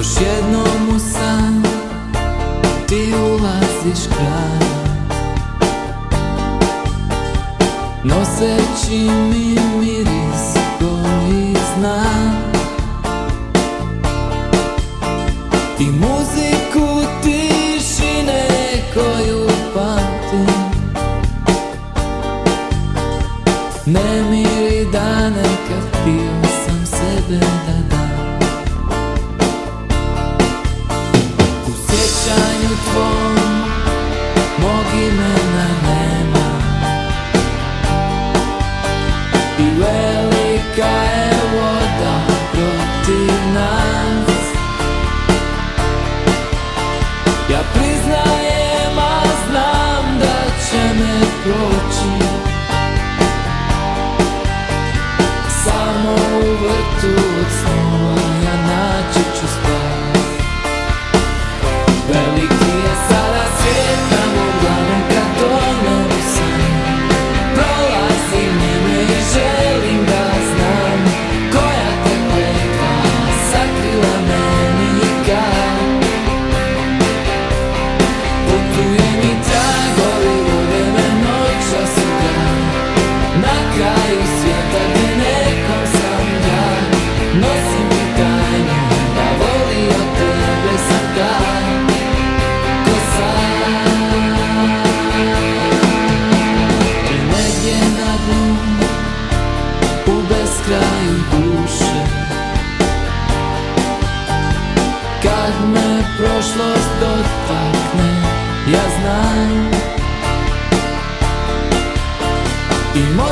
[0.00, 1.62] Još jednom u san
[2.88, 4.68] Ti ulaziš kraj.
[8.04, 12.04] Noseći mi miris koji zna
[15.78, 18.48] I muziku tišine
[18.94, 20.54] koju pamtim.
[23.86, 27.89] Nemiri dane kad pio sam sebe da
[40.80, 41.09] sky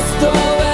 [0.00, 0.65] story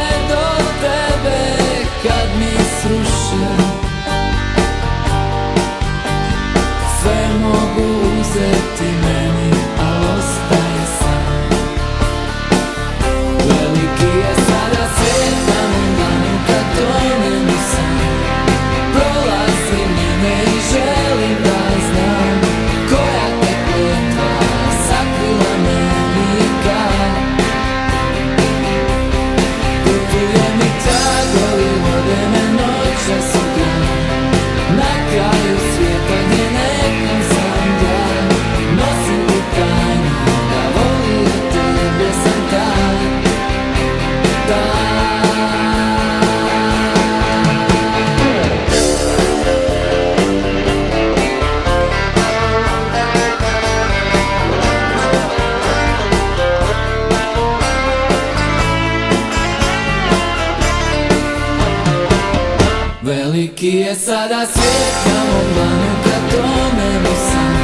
[63.53, 67.55] Koliki je sada svijet, ja obmanu kad tonemo sam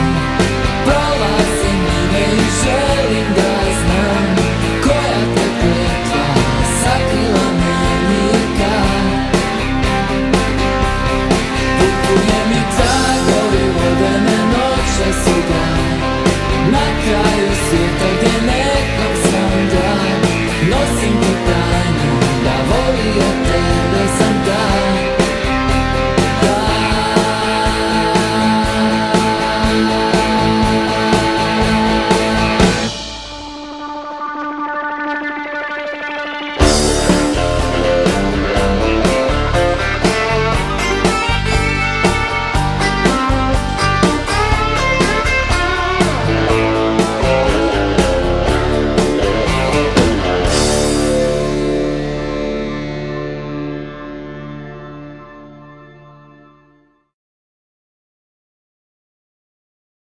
[0.84, 2.50] Prolazi mene i